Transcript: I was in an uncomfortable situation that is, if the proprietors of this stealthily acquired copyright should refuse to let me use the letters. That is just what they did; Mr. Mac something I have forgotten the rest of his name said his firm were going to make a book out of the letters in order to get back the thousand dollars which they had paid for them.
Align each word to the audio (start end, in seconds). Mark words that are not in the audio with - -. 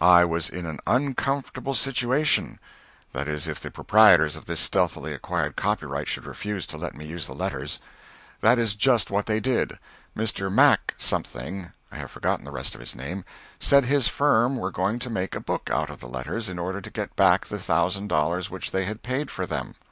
I 0.00 0.24
was 0.24 0.48
in 0.50 0.66
an 0.66 0.80
uncomfortable 0.88 1.72
situation 1.72 2.58
that 3.12 3.28
is, 3.28 3.46
if 3.46 3.60
the 3.60 3.70
proprietors 3.70 4.34
of 4.34 4.46
this 4.46 4.58
stealthily 4.58 5.12
acquired 5.14 5.54
copyright 5.54 6.08
should 6.08 6.26
refuse 6.26 6.66
to 6.66 6.76
let 6.76 6.96
me 6.96 7.04
use 7.06 7.28
the 7.28 7.32
letters. 7.32 7.78
That 8.40 8.58
is 8.58 8.74
just 8.74 9.08
what 9.08 9.26
they 9.26 9.38
did; 9.38 9.78
Mr. 10.16 10.50
Mac 10.52 10.96
something 10.98 11.70
I 11.92 11.96
have 11.98 12.10
forgotten 12.10 12.44
the 12.44 12.50
rest 12.50 12.74
of 12.74 12.80
his 12.80 12.96
name 12.96 13.24
said 13.60 13.84
his 13.84 14.08
firm 14.08 14.56
were 14.56 14.72
going 14.72 14.98
to 14.98 15.10
make 15.10 15.36
a 15.36 15.40
book 15.40 15.70
out 15.70 15.90
of 15.90 16.00
the 16.00 16.08
letters 16.08 16.48
in 16.48 16.58
order 16.58 16.80
to 16.80 16.90
get 16.90 17.14
back 17.14 17.46
the 17.46 17.60
thousand 17.60 18.08
dollars 18.08 18.50
which 18.50 18.72
they 18.72 18.84
had 18.84 19.04
paid 19.04 19.30
for 19.30 19.46
them. 19.46 19.76